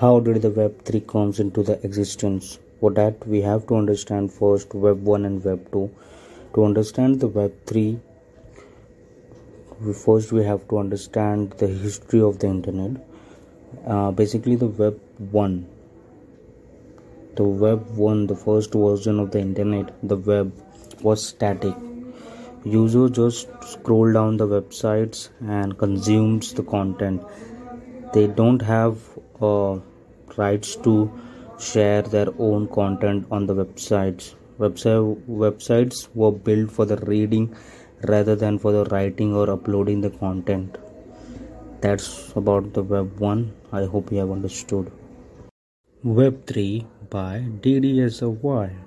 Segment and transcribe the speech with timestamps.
[0.00, 2.58] how did the web 3 comes into the existence?
[2.80, 5.88] For that we have to understand first web 1 and web 2
[6.54, 8.00] to understand the web 3
[10.00, 12.92] first we have to understand the history of the internet.
[13.86, 14.98] Uh, basically the web
[15.30, 15.66] 1
[17.36, 20.52] the web 1 the first version of the internet the web
[21.02, 21.74] was static.
[22.64, 27.22] User just scroll down the websites and consumes the content
[28.14, 28.98] they don't have
[29.40, 29.78] uh,
[30.36, 30.94] rights to
[31.58, 34.34] share their own content on the websites.
[34.58, 37.54] Website websites were built for the reading
[38.12, 40.78] rather than for the writing or uploading the content.
[41.80, 44.90] That's about the web 1 i hope you have understood.
[46.04, 48.84] Web 3 by DDSRY